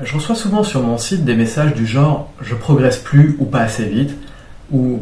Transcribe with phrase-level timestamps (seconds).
[0.00, 3.60] Je reçois souvent sur mon site des messages du genre je progresse plus ou pas
[3.60, 4.16] assez vite,
[4.70, 5.00] ou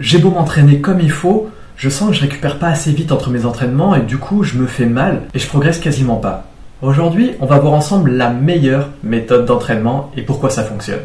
[0.00, 3.28] j'ai beau m'entraîner comme il faut, je sens que je récupère pas assez vite entre
[3.28, 6.44] mes entraînements et du coup je me fais mal et je progresse quasiment pas.
[6.80, 11.02] Aujourd'hui, on va voir ensemble la meilleure méthode d'entraînement et pourquoi ça fonctionne.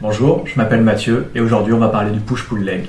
[0.00, 2.88] Bonjour, je m'appelle Mathieu et aujourd'hui on va parler du push-pull leg.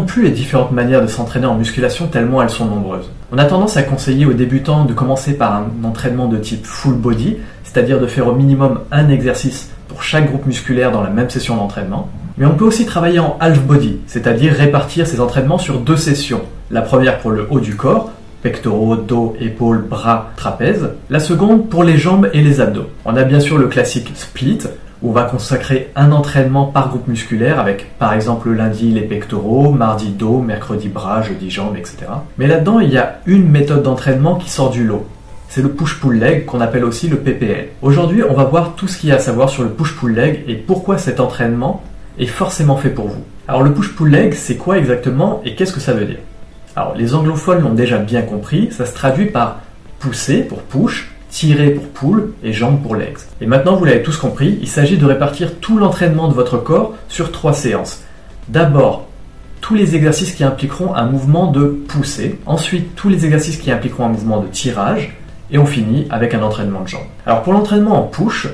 [0.00, 3.10] Plus les différentes manières de s'entraîner en musculation tellement elles sont nombreuses.
[3.32, 6.94] On a tendance à conseiller aux débutants de commencer par un entraînement de type full
[6.94, 11.30] body, c'est-à-dire de faire au minimum un exercice pour chaque groupe musculaire dans la même
[11.30, 12.08] session d'entraînement.
[12.36, 16.42] Mais on peut aussi travailler en half body, c'est-à-dire répartir ces entraînements sur deux sessions.
[16.70, 18.10] La première pour le haut du corps,
[18.42, 20.90] pectoraux, dos, épaules, bras, trapèzes.
[21.10, 22.88] La seconde pour les jambes et les abdos.
[23.04, 24.58] On a bien sûr le classique split,
[25.04, 30.08] on va consacrer un entraînement par groupe musculaire avec par exemple lundi les pectoraux, mardi
[30.08, 32.06] dos, mercredi bras, jeudi jambes, etc.
[32.38, 35.06] Mais là-dedans, il y a une méthode d'entraînement qui sort du lot.
[35.50, 37.68] C'est le push-pull leg qu'on appelle aussi le PPL.
[37.82, 40.42] Aujourd'hui, on va voir tout ce qu'il y a à savoir sur le push-pull leg
[40.48, 41.82] et pourquoi cet entraînement
[42.18, 43.22] est forcément fait pour vous.
[43.46, 46.20] Alors le push-pull leg, c'est quoi exactement et qu'est-ce que ça veut dire?
[46.76, 49.60] Alors les anglophones l'ont déjà bien compris, ça se traduit par
[49.98, 53.18] pousser pour push tirer pour pull et jambes pour legs.
[53.40, 56.94] Et maintenant, vous l'avez tous compris, il s'agit de répartir tout l'entraînement de votre corps
[57.08, 58.04] sur trois séances.
[58.48, 59.08] D'abord,
[59.60, 62.38] tous les exercices qui impliqueront un mouvement de poussée.
[62.46, 65.16] Ensuite, tous les exercices qui impliqueront un mouvement de tirage.
[65.50, 67.02] Et on finit avec un entraînement de jambes.
[67.26, 68.46] Alors pour l'entraînement en push,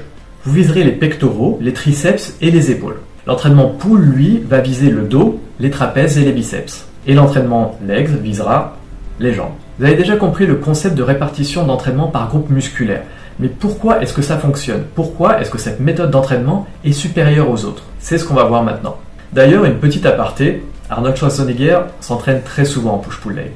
[0.45, 3.01] vous viserez les pectoraux, les triceps et les épaules.
[3.27, 6.87] L'entraînement pull, lui, va viser le dos, les trapèzes et les biceps.
[7.07, 8.77] Et l'entraînement legs visera
[9.19, 9.53] les jambes.
[9.81, 13.01] Vous avez déjà compris le concept de répartition d'entraînement par groupe musculaire.
[13.39, 14.85] Mais pourquoi est-ce que ça fonctionne?
[14.95, 17.85] Pourquoi est-ce que cette méthode d'entraînement est supérieure aux autres?
[17.99, 18.99] C'est ce qu'on va voir maintenant.
[19.33, 23.53] D'ailleurs, une petite aparté, Arnold Schwarzenegger s'entraîne très souvent en push-pull leg.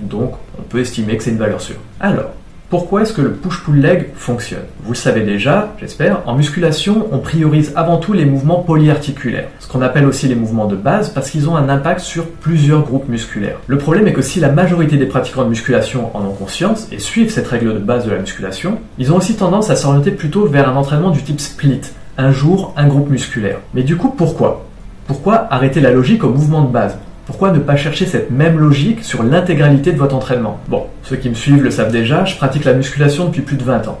[0.00, 1.78] Donc, on peut estimer que c'est une valeur sûre.
[2.00, 2.32] Alors,
[2.70, 4.64] pourquoi est-ce que le push-pull leg fonctionne?
[4.82, 9.68] Vous le savez déjà, j'espère, en musculation, on priorise avant tout les mouvements polyarticulaires, ce
[9.68, 13.08] qu'on appelle aussi les mouvements de base parce qu'ils ont un impact sur plusieurs groupes
[13.08, 13.58] musculaires.
[13.66, 16.98] Le problème est que si la majorité des pratiquants de musculation en ont conscience et
[16.98, 20.46] suivent cette règle de base de la musculation, ils ont aussi tendance à s'orienter plutôt
[20.46, 21.82] vers un entraînement du type split,
[22.18, 23.58] un jour, un groupe musculaire.
[23.74, 24.64] Mais du coup, pourquoi?
[25.06, 26.96] Pourquoi arrêter la logique au mouvement de base?
[27.26, 30.60] Pourquoi ne pas chercher cette même logique sur l'intégralité de votre entraînement?
[30.68, 33.64] Bon, ceux qui me suivent le savent déjà, je pratique la musculation depuis plus de
[33.64, 33.98] 20 ans.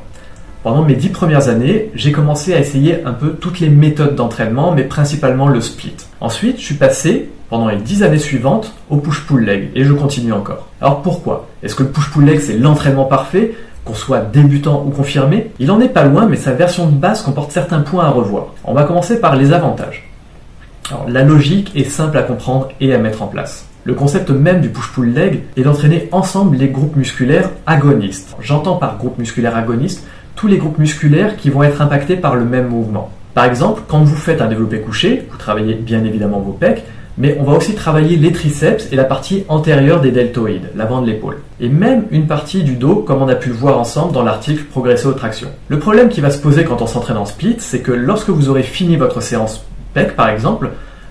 [0.62, 4.72] Pendant mes 10 premières années, j'ai commencé à essayer un peu toutes les méthodes d'entraînement,
[4.72, 5.96] mais principalement le split.
[6.20, 10.32] Ensuite, je suis passé, pendant les 10 années suivantes, au push-pull leg, et je continue
[10.32, 10.68] encore.
[10.80, 11.48] Alors pourquoi?
[11.62, 15.80] Est-ce que le push-pull leg c'est l'entraînement parfait qu'on soit débutant ou confirmé, il en
[15.80, 18.54] est pas loin, mais sa version de base comporte certains points à revoir.
[18.64, 20.08] On va commencer par les avantages
[21.08, 23.66] la logique est simple à comprendre et à mettre en place.
[23.84, 28.34] Le concept même du push-pull leg est d'entraîner ensemble les groupes musculaires agonistes.
[28.40, 30.06] J'entends par groupe musculaire agoniste
[30.36, 33.10] tous les groupes musculaires qui vont être impactés par le même mouvement.
[33.34, 36.84] Par exemple, quand vous faites un développé couché, vous travaillez bien évidemment vos pecs,
[37.18, 41.06] mais on va aussi travailler les triceps et la partie antérieure des deltoïdes, l'avant de
[41.06, 41.42] l'épaule.
[41.60, 44.64] Et même une partie du dos, comme on a pu le voir ensemble dans l'article
[44.64, 45.50] Progresser aux tractions.
[45.68, 48.48] Le problème qui va se poser quand on s'entraîne en split, c'est que lorsque vous
[48.48, 49.64] aurez fini votre séance
[50.16, 50.70] par exemple,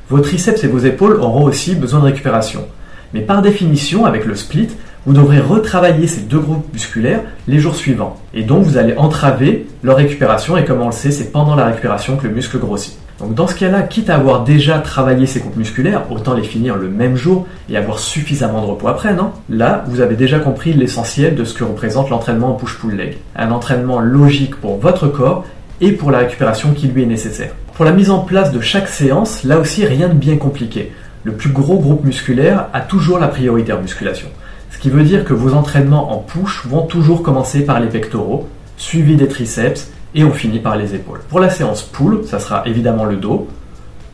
[0.09, 2.65] vos triceps et vos épaules auront aussi besoin de récupération.
[3.13, 4.69] Mais par définition, avec le split,
[5.05, 8.17] vous devrez retravailler ces deux groupes musculaires les jours suivants.
[8.33, 11.65] Et donc vous allez entraver leur récupération et comme on le sait, c'est pendant la
[11.65, 12.97] récupération que le muscle grossit.
[13.19, 16.75] Donc dans ce cas-là, quitte à avoir déjà travaillé ces groupes musculaires, autant les finir
[16.75, 19.31] le même jour et avoir suffisamment de repos après, non?
[19.49, 23.17] Là, vous avez déjà compris l'essentiel de ce que représente l'entraînement en push-pull leg.
[23.35, 25.45] Un entraînement logique pour votre corps
[25.79, 27.51] et pour la récupération qui lui est nécessaire.
[27.75, 30.91] Pour la mise en place de chaque séance, là aussi rien de bien compliqué.
[31.23, 34.27] Le plus gros groupe musculaire a toujours la priorité en musculation.
[34.69, 38.47] Ce qui veut dire que vos entraînements en push vont toujours commencer par les pectoraux,
[38.77, 41.21] suivis des triceps et on finit par les épaules.
[41.29, 43.47] Pour la séance pull, ça sera évidemment le dos,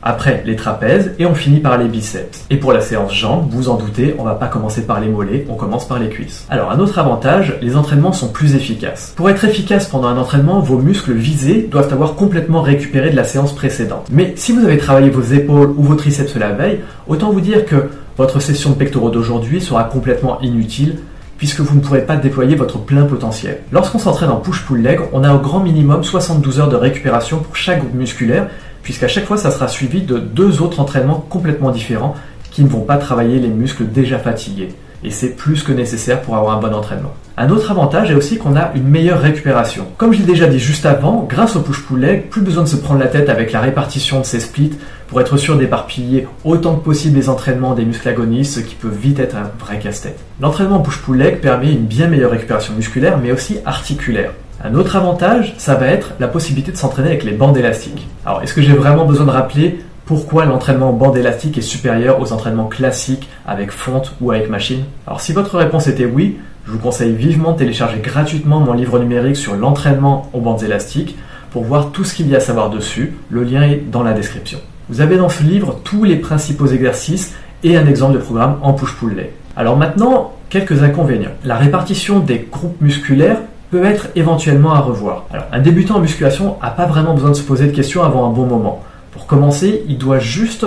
[0.02, 2.46] après les trapèzes et on finit par les biceps.
[2.50, 5.46] Et pour la séance jambes, vous en doutez, on va pas commencer par les mollets,
[5.50, 6.46] on commence par les cuisses.
[6.50, 9.14] Alors un autre avantage, les entraînements sont plus efficaces.
[9.16, 13.24] Pour être efficace pendant un entraînement, vos muscles visés doivent avoir complètement récupéré de la
[13.24, 14.08] séance précédente.
[14.12, 17.66] Mais si vous avez travaillé vos épaules ou vos triceps la veille, autant vous dire
[17.66, 20.98] que votre session de pectoraux d'aujourd'hui sera complètement inutile
[21.38, 23.62] puisque vous ne pourrez pas déployer votre plein potentiel.
[23.72, 27.56] Lorsqu'on s'entraîne en push-pull leg, on a au grand minimum 72 heures de récupération pour
[27.56, 28.50] chaque groupe musculaire,
[28.84, 32.16] puisqu'à chaque fois ça sera suivi de deux autres entraînements complètement différents
[32.52, 34.70] qui ne vont pas travailler les muscles déjà fatigués
[35.04, 37.14] et c'est plus que nécessaire pour avoir un bon entraînement.
[37.38, 39.86] Un autre avantage est aussi qu'on a une meilleure récupération.
[39.98, 42.76] Comme je l'ai déjà dit juste avant, grâce au push-pull leg, plus besoin de se
[42.76, 44.74] prendre la tête avec la répartition de ces splits
[45.08, 48.90] pour être sûr d'éparpiller autant que possible les entraînements des muscles agonistes, ce qui peut
[48.90, 50.20] vite être un vrai casse-tête.
[50.42, 54.32] L'entraînement push-pull leg permet une bien meilleure récupération musculaire mais aussi articulaire.
[54.62, 58.08] Un autre avantage, ça va être la possibilité de s'entraîner avec les bandes élastiques.
[58.26, 62.20] Alors, est-ce que j'ai vraiment besoin de rappeler pourquoi l'entraînement en bande élastique est supérieur
[62.20, 64.84] aux entraînements classiques avec fonte ou avec machine?
[65.08, 69.00] Alors si votre réponse était oui, je vous conseille vivement de télécharger gratuitement mon livre
[69.00, 71.16] numérique sur l'entraînement aux bandes élastiques
[71.52, 73.14] pour voir tout ce qu'il y a à savoir dessus.
[73.30, 74.60] Le lien est dans la description.
[74.90, 77.34] Vous avez dans ce livre tous les principaux exercices
[77.64, 79.30] et un exemple de programme en push-pull leg.
[79.56, 81.32] Alors maintenant, quelques inconvénients.
[81.46, 83.38] La répartition des groupes musculaires
[83.72, 85.26] peut être éventuellement à revoir.
[85.32, 88.28] Alors, un débutant en musculation n'a pas vraiment besoin de se poser de questions avant
[88.28, 88.84] un bon moment.
[89.12, 90.66] Pour commencer, il doit juste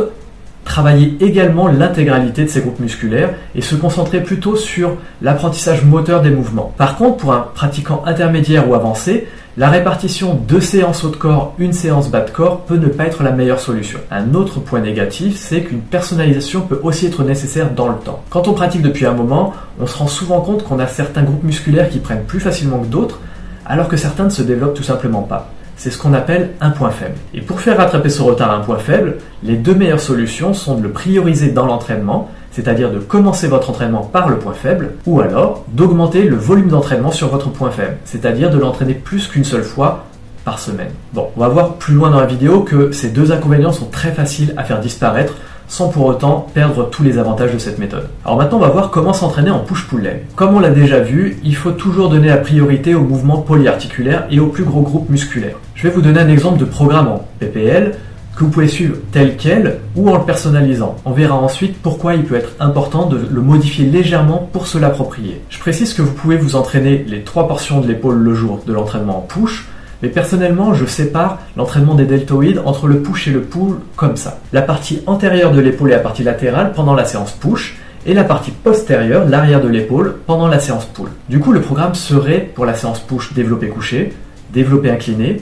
[0.64, 6.30] travailler également l'intégralité de ses groupes musculaires et se concentrer plutôt sur l'apprentissage moteur des
[6.30, 6.72] mouvements.
[6.76, 9.26] Par contre, pour un pratiquant intermédiaire ou avancé,
[9.58, 13.04] la répartition deux séances haut de corps, une séance bas de corps peut ne pas
[13.04, 13.98] être la meilleure solution.
[14.10, 18.22] Un autre point négatif, c'est qu'une personnalisation peut aussi être nécessaire dans le temps.
[18.30, 21.44] Quand on pratique depuis un moment, on se rend souvent compte qu'on a certains groupes
[21.44, 23.20] musculaires qui prennent plus facilement que d'autres,
[23.66, 25.50] alors que certains ne se développent tout simplement pas.
[25.76, 27.16] C'est ce qu'on appelle un point faible.
[27.34, 30.82] Et pour faire rattraper ce retard un point faible, les deux meilleures solutions sont de
[30.82, 35.64] le prioriser dans l'entraînement, c'est-à-dire de commencer votre entraînement par le point faible, ou alors
[35.72, 40.04] d'augmenter le volume d'entraînement sur votre point faible, c'est-à-dire de l'entraîner plus qu'une seule fois
[40.44, 40.90] par semaine.
[41.12, 44.12] Bon, on va voir plus loin dans la vidéo que ces deux inconvénients sont très
[44.12, 45.34] faciles à faire disparaître
[45.68, 48.08] sans pour autant perdre tous les avantages de cette méthode.
[48.26, 50.24] Alors maintenant, on va voir comment s'entraîner en push-pull leg.
[50.36, 54.38] Comme on l'a déjà vu, il faut toujours donner la priorité aux mouvements polyarticulaires et
[54.38, 55.56] aux plus gros groupes musculaires.
[55.74, 57.92] Je vais vous donner un exemple de programme en PPL
[58.36, 60.96] que vous pouvez suivre tel quel ou en le personnalisant.
[61.04, 65.40] On verra ensuite pourquoi il peut être important de le modifier légèrement pour se l'approprier.
[65.50, 68.72] Je précise que vous pouvez vous entraîner les trois portions de l'épaule le jour de
[68.72, 69.68] l'entraînement en push,
[70.02, 74.38] mais personnellement, je sépare l'entraînement des deltoïdes entre le push et le pull comme ça.
[74.52, 78.24] La partie antérieure de l'épaule et la partie latérale pendant la séance push et la
[78.24, 81.08] partie postérieure, l'arrière de l'épaule, pendant la séance pull.
[81.28, 84.12] Du coup, le programme serait pour la séance push développé couché,
[84.52, 85.40] développé incliné,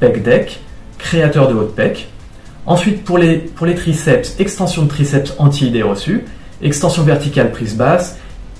[0.00, 0.60] pec deck,
[0.98, 2.08] créateur de haut de pec.
[2.66, 3.44] Ensuite, pour les,
[3.76, 6.24] triceps, extension de triceps anti-idée reçue,
[6.62, 8.18] extension verticale prise basse,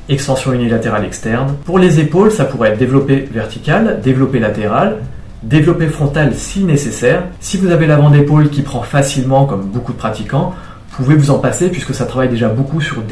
[0.09, 1.55] extension unilatérale externe.
[1.65, 4.99] Pour les épaules, ça pourrait être développé vertical, développé latéral,
[5.45, 7.25] Développer frontal si nécessaire.
[7.39, 10.55] Si vous avez l'avant d'épaule qui prend facilement, comme beaucoup de pratiquants,
[10.97, 13.03] pouvez vous en passer puisque ça travaille déjà beaucoup sur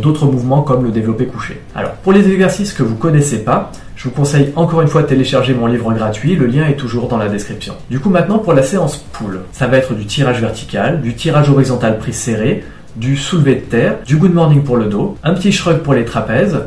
[0.00, 1.60] d'autres mouvements comme le développé couché.
[1.74, 5.08] Alors pour les exercices que vous connaissez pas, je vous conseille encore une fois de
[5.08, 7.74] télécharger mon livre gratuit, le lien est toujours dans la description.
[7.90, 11.50] Du coup maintenant pour la séance pull, ça va être du tirage vertical, du tirage
[11.50, 12.64] horizontal prise serré,
[12.96, 16.04] du soulevé de terre, du good morning pour le dos, un petit shrug pour les
[16.04, 16.60] trapèzes,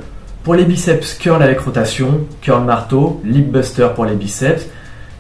[0.44, 4.68] pour les biceps curl avec rotation, curl marteau, lip buster pour les biceps,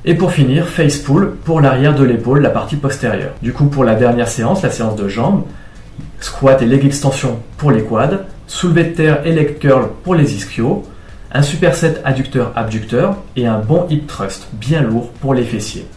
[0.07, 3.33] et pour finir, face pull pour l'arrière de l'épaule, la partie postérieure.
[3.41, 5.43] Du coup, pour la dernière séance, la séance de jambes,
[6.19, 10.35] squat et leg extension pour les quads, soulevé de terre et leg curl pour les
[10.35, 10.83] ischios,
[11.31, 15.87] un superset adducteur-abducteur et un bon hip thrust bien lourd pour les fessiers.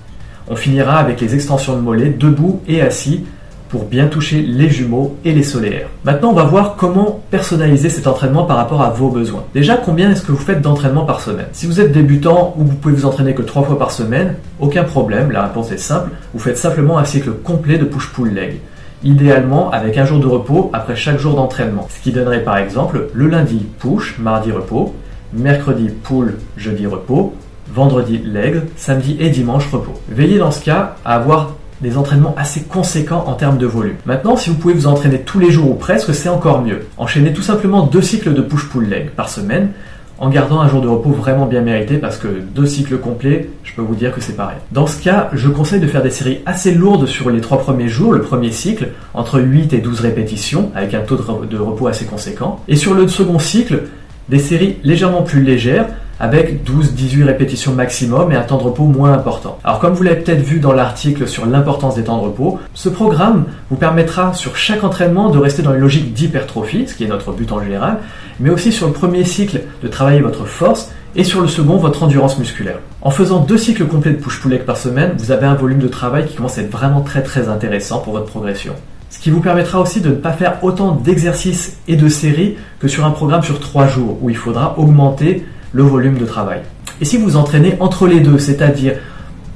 [0.49, 3.27] On finira avec les extensions de mollets debout et assis
[3.69, 5.89] pour bien toucher les jumeaux et les solaires.
[6.05, 9.45] Maintenant, on va voir comment personnaliser cet entraînement par rapport à vos besoins.
[9.55, 11.47] Déjà, combien est-ce que vous faites d'entraînement par semaine?
[11.53, 14.85] Si vous êtes débutant ou vous pouvez vous entraîner que trois fois par semaine, aucun
[14.85, 18.61] problème, la réponse est simple, vous faites simplement un cycle complet de push-pull leg.
[19.05, 21.87] Idéalement avec un jour de repos après chaque jour d'entraînement.
[21.89, 24.95] Ce qui donnerait par exemple le lundi push, mardi repos,
[25.33, 27.35] mercredi pull, jeudi repos,
[27.73, 30.01] vendredi leg, samedi et dimanche repos.
[30.09, 33.97] Veillez dans ce cas à avoir des entraînements assez conséquents en termes de volume.
[34.07, 36.87] Maintenant, si vous pouvez vous entraîner tous les jours ou presque, c'est encore mieux.
[36.97, 39.71] Enchaînez tout simplement deux cycles de push-pull-leg par semaine
[40.19, 43.73] en gardant un jour de repos vraiment bien mérité parce que deux cycles complets, je
[43.75, 44.57] peux vous dire que c'est pareil.
[44.73, 47.89] Dans ce cas, je conseille de faire des séries assez lourdes sur les trois premiers
[47.89, 52.05] jours, le premier cycle, entre 8 et 12 répétitions, avec un taux de repos assez
[52.05, 52.61] conséquent.
[52.67, 53.85] Et sur le second cycle,
[54.29, 55.87] des séries légèrement plus légères,
[56.21, 59.59] avec 12-18 répétitions maximum et un temps de repos moins important.
[59.65, 62.89] Alors comme vous l'avez peut-être vu dans l'article sur l'importance des temps de repos, ce
[62.89, 67.09] programme vous permettra sur chaque entraînement de rester dans une logique d'hypertrophie, ce qui est
[67.09, 67.99] notre but en général,
[68.41, 72.03] mais aussi sur le premier cycle de travailler votre force et sur le second votre
[72.03, 72.79] endurance musculaire.
[73.03, 75.89] En faisant deux cycles complets de push-pull leg par semaine, vous avez un volume de
[75.89, 78.75] travail qui commence à être vraiment très très intéressant pour votre progression.
[79.11, 82.89] Ce qui vous permettra aussi de ne pas faire autant d'exercices et de séries que
[82.89, 86.61] sur un programme sur trois jours où il faudra augmenter le volume de travail.
[87.01, 88.95] Et si vous entraînez entre les deux, c'est-à-dire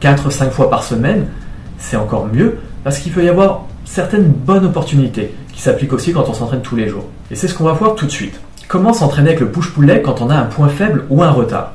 [0.00, 1.26] 4-5 fois par semaine,
[1.78, 6.28] c'est encore mieux parce qu'il peut y avoir certaines bonnes opportunités qui s'appliquent aussi quand
[6.28, 7.06] on s'entraîne tous les jours.
[7.30, 8.40] Et c'est ce qu'on va voir tout de suite.
[8.68, 11.72] Comment s'entraîner avec le push-pull quand on a un point faible ou un retard?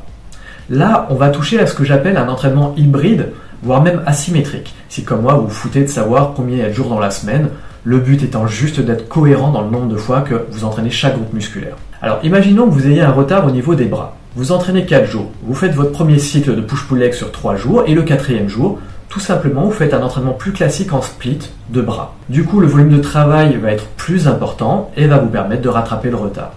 [0.70, 3.30] Là, on va toucher à ce que j'appelle un entraînement hybride,
[3.64, 4.74] voire même asymétrique.
[4.90, 7.50] Si comme moi, vous vous foutez de savoir combien il y jours dans la semaine,
[7.84, 11.16] le but étant juste d'être cohérent dans le nombre de fois que vous entraînez chaque
[11.16, 11.76] groupe musculaire.
[12.02, 14.18] Alors imaginons que vous ayez un retard au niveau des bras.
[14.38, 15.32] Vous entraînez 4 jours.
[15.42, 18.78] Vous faites votre premier cycle de push-pull leg sur 3 jours et le quatrième jour,
[19.10, 21.40] tout simplement, vous faites un entraînement plus classique en split
[21.72, 22.14] de bras.
[22.30, 25.70] Du coup, le volume de travail va être plus important et va vous permettre de
[25.70, 26.52] rattraper le retard.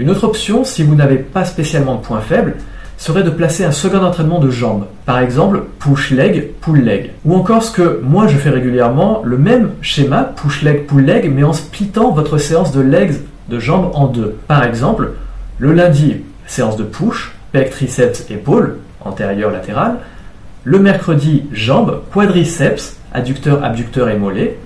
[0.00, 2.56] Une autre option, si vous n'avez pas spécialement de point faible,
[2.96, 4.86] serait de placer un second entraînement de jambes.
[5.06, 7.12] Par exemple, push leg, pull leg.
[7.24, 11.32] Ou encore ce que moi je fais régulièrement, le même schéma, push leg, pull leg,
[11.32, 14.34] mais en splittant votre séance de legs de jambes en deux.
[14.48, 15.12] Par exemple,
[15.60, 19.96] le lundi, séance de push, pec, triceps, épaule, antérieur, latéral.
[20.64, 24.58] Le mercredi, jambes, quadriceps, adducteur, abducteur et mollet.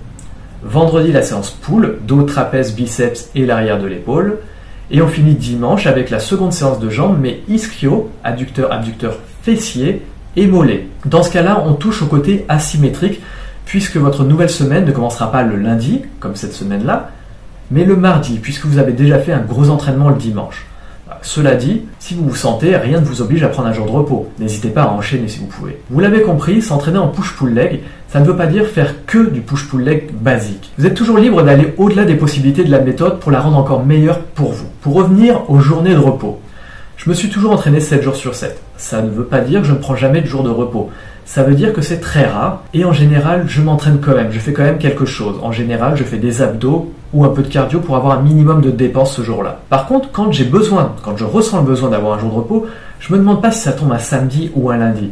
[0.62, 4.38] Vendredi, la séance pull, dos, trapèze, biceps et l'arrière de l'épaule.
[4.90, 10.02] Et on finit dimanche avec la seconde séance de jambes, mais ischio, adducteur, abducteur, fessier
[10.36, 10.86] et mollet.
[11.04, 13.20] Dans ce cas-là, on touche au côté asymétrique,
[13.66, 17.10] puisque votre nouvelle semaine ne commencera pas le lundi, comme cette semaine-là,
[17.70, 20.66] mais le mardi, puisque vous avez déjà fait un gros entraînement le dimanche.
[21.22, 23.90] Cela dit, si vous vous sentez, rien ne vous oblige à prendre un jour de
[23.90, 24.28] repos.
[24.38, 25.78] N'hésitez pas à enchaîner si vous pouvez.
[25.90, 29.40] Vous l'avez compris, s'entraîner en push-pull leg, ça ne veut pas dire faire que du
[29.40, 30.72] push-pull leg basique.
[30.78, 33.84] Vous êtes toujours libre d'aller au-delà des possibilités de la méthode pour la rendre encore
[33.84, 34.68] meilleure pour vous.
[34.80, 36.40] Pour revenir aux journées de repos.
[36.96, 38.60] Je me suis toujours entraîné 7 jours sur 7.
[38.76, 40.90] Ça ne veut pas dire que je ne prends jamais de jour de repos
[41.28, 44.38] ça veut dire que c'est très rare et en général je m'entraîne quand même, je
[44.38, 45.38] fais quand même quelque chose.
[45.42, 48.60] En général je fais des abdos ou un peu de cardio pour avoir un minimum
[48.60, 49.60] de dépenses ce jour-là.
[49.70, 52.66] Par contre quand j'ai besoin, quand je ressens le besoin d'avoir un jour de repos,
[53.00, 55.10] je me demande pas si ça tombe un samedi ou un lundi.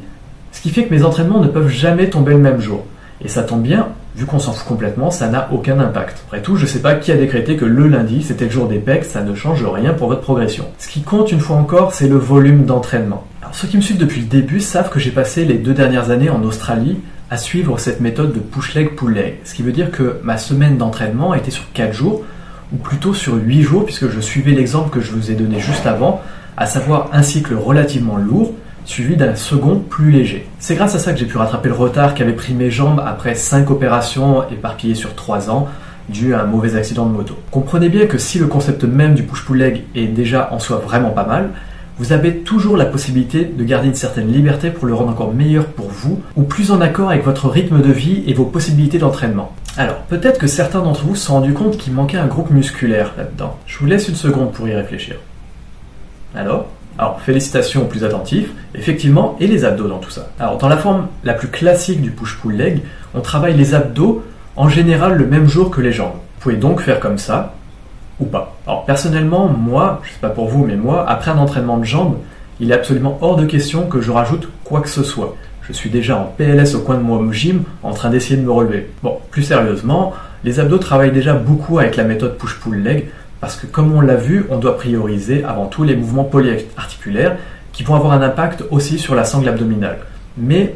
[0.52, 2.84] Ce qui fait que mes entraînements ne peuvent jamais tomber le même jour.
[3.24, 6.22] Et ça tombe bien, vu qu'on s'en fout complètement, ça n'a aucun impact.
[6.26, 8.78] Après tout, je sais pas qui a décrété que le lundi c'était le jour des
[8.78, 10.64] pecs, ça ne change rien pour votre progression.
[10.78, 14.20] Ce qui compte une fois encore, c'est le volume d'entraînement ceux qui me suivent depuis
[14.20, 16.98] le début savent que j'ai passé les deux dernières années en Australie
[17.30, 19.38] à suivre cette méthode de push leg pull leg.
[19.44, 22.24] Ce qui veut dire que ma semaine d'entraînement était sur 4 jours,
[22.72, 25.86] ou plutôt sur 8 jours, puisque je suivais l'exemple que je vous ai donné juste
[25.86, 26.20] avant,
[26.56, 28.52] à savoir un cycle relativement lourd,
[28.84, 30.48] suivi d'un second plus léger.
[30.60, 33.34] C'est grâce à ça que j'ai pu rattraper le retard qu'avaient pris mes jambes après
[33.34, 35.68] 5 opérations éparpillées sur 3 ans,
[36.08, 37.36] dû à un mauvais accident de moto.
[37.50, 41.10] Comprenez bien que si le concept même du push-pull leg est déjà en soi vraiment
[41.10, 41.50] pas mal,
[41.98, 45.66] vous avez toujours la possibilité de garder une certaine liberté pour le rendre encore meilleur
[45.66, 49.52] pour vous ou plus en accord avec votre rythme de vie et vos possibilités d'entraînement.
[49.78, 53.14] Alors, peut-être que certains d'entre vous se sont rendus compte qu'il manquait un groupe musculaire
[53.16, 53.56] là-dedans.
[53.66, 55.16] Je vous laisse une seconde pour y réfléchir.
[56.34, 56.66] Alors
[56.98, 60.30] alors, félicitations aux plus attentifs, effectivement, et les abdos dans tout ça.
[60.40, 62.80] Alors, dans la forme la plus classique du push-pull leg,
[63.14, 64.24] on travaille les abdos
[64.56, 66.14] en général le même jour que les jambes.
[66.14, 67.55] Vous pouvez donc faire comme ça,
[68.20, 68.56] ou pas.
[68.66, 72.16] Alors personnellement, moi, je sais pas pour vous, mais moi, après un entraînement de jambes,
[72.60, 75.36] il est absolument hors de question que je rajoute quoi que ce soit.
[75.62, 78.52] Je suis déjà en PLS au coin de mon gym en train d'essayer de me
[78.52, 78.88] relever.
[79.02, 83.08] Bon, plus sérieusement, les abdos travaillent déjà beaucoup avec la méthode push-pull-leg
[83.40, 87.36] parce que comme on l'a vu, on doit prioriser avant tout les mouvements polyarticulaires
[87.72, 89.98] qui vont avoir un impact aussi sur la sangle abdominale.
[90.38, 90.74] Mais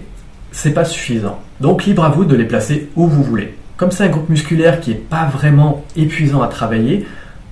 [0.53, 1.39] c'est pas suffisant.
[1.61, 3.55] Donc libre à vous de les placer où vous voulez.
[3.77, 7.07] Comme c'est un groupe musculaire qui n'est pas vraiment épuisant à travailler,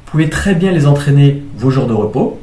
[0.09, 2.39] vous pouvez très bien les entraîner vos jours de repos,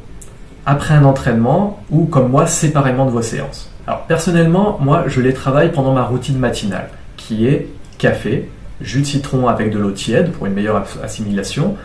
[0.67, 3.71] après un entraînement ou comme moi séparément de vos séances.
[3.87, 7.67] Alors personnellement, moi je les travaille pendant ma routine matinale, qui est
[7.97, 11.75] café, jus de citron avec de l'eau tiède pour une meilleure assimilation,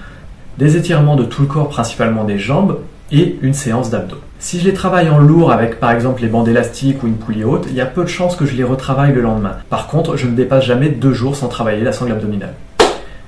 [0.59, 4.21] des étirements de tout le corps, principalement des jambes, et une séance d'abdos.
[4.39, 7.43] Si je les travaille en lourd avec par exemple les bandes élastiques ou une poulie
[7.43, 9.57] haute, il y a peu de chances que je les retravaille le lendemain.
[9.71, 12.53] Par contre, je ne dépasse jamais deux jours sans travailler la sangle abdominale.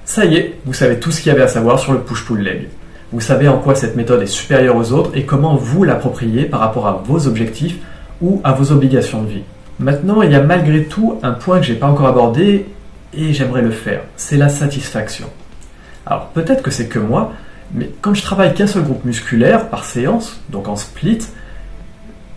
[0.05, 2.41] Ça y est, vous savez tout ce qu'il y avait à savoir sur le push-pull
[2.41, 2.69] leg.
[3.13, 6.61] Vous savez en quoi cette méthode est supérieure aux autres et comment vous l'approprier par
[6.61, 7.77] rapport à vos objectifs
[8.21, 9.43] ou à vos obligations de vie.
[9.79, 12.67] Maintenant, il y a malgré tout un point que je n'ai pas encore abordé
[13.15, 15.27] et j'aimerais le faire, c'est la satisfaction.
[16.07, 17.33] Alors peut-être que c'est que moi,
[17.75, 21.21] mais quand je travaille qu'un seul groupe musculaire par séance, donc en split,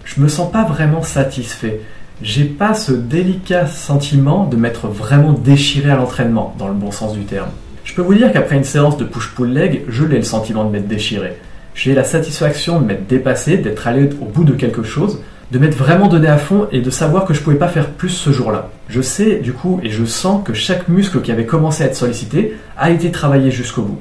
[0.03, 1.81] je me sens pas vraiment satisfait.
[2.21, 7.13] J'ai pas ce délicat sentiment de m'être vraiment déchiré à l'entraînement, dans le bon sens
[7.13, 7.49] du terme.
[7.83, 10.71] Je peux vous dire qu'après une séance de push-pull leg, je l'ai le sentiment de
[10.71, 11.33] m'être déchiré.
[11.73, 15.19] J'ai la satisfaction de m'être dépassé, d'être allé au bout de quelque chose,
[15.51, 18.09] de m'être vraiment donné à fond et de savoir que je pouvais pas faire plus
[18.09, 18.69] ce jour-là.
[18.87, 21.97] Je sais du coup et je sens que chaque muscle qui avait commencé à être
[21.97, 23.99] sollicité a été travaillé jusqu'au bout.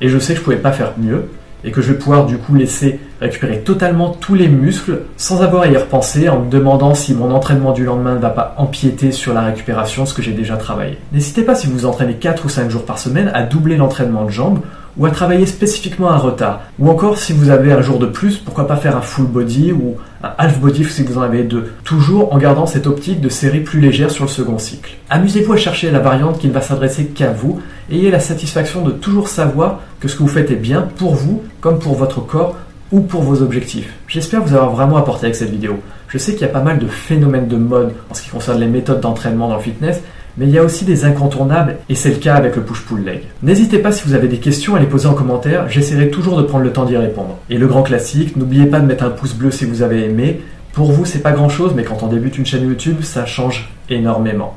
[0.00, 1.28] Et je sais que je pouvais pas faire mieux
[1.64, 5.62] et que je vais pouvoir du coup laisser récupérer totalement tous les muscles sans avoir
[5.62, 9.10] à y repenser en me demandant si mon entraînement du lendemain ne va pas empiéter
[9.10, 10.98] sur la récupération, ce que j'ai déjà travaillé.
[11.12, 14.30] N'hésitez pas si vous entraînez 4 ou 5 jours par semaine à doubler l'entraînement de
[14.30, 14.60] jambes
[14.96, 16.60] ou à travailler spécifiquement un retard.
[16.78, 19.72] Ou encore, si vous avez un jour de plus, pourquoi pas faire un full body
[19.72, 21.72] ou un half body si vous en avez deux.
[21.84, 24.96] Toujours en gardant cette optique de série plus légère sur le second cycle.
[25.10, 27.60] Amusez-vous à chercher la variante qui ne va s'adresser qu'à vous.
[27.90, 31.42] Ayez la satisfaction de toujours savoir que ce que vous faites est bien pour vous,
[31.60, 32.56] comme pour votre corps
[32.90, 33.92] ou pour vos objectifs.
[34.06, 35.78] J'espère vous avoir vraiment apporté avec cette vidéo.
[36.08, 38.58] Je sais qu'il y a pas mal de phénomènes de mode en ce qui concerne
[38.60, 40.02] les méthodes d'entraînement dans le fitness,
[40.38, 43.22] mais il y a aussi des incontournables et c'est le cas avec le push-pull leg.
[43.42, 46.42] N'hésitez pas si vous avez des questions à les poser en commentaire, j'essaierai toujours de
[46.42, 47.36] prendre le temps d'y répondre.
[47.50, 50.40] Et le grand classique, n'oubliez pas de mettre un pouce bleu si vous avez aimé.
[50.72, 53.68] Pour vous, c'est pas grand chose, mais quand on débute une chaîne YouTube, ça change
[53.90, 54.56] énormément.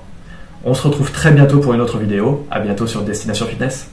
[0.63, 2.45] On se retrouve très bientôt pour une autre vidéo.
[2.51, 3.89] À bientôt sur Destination Fitness.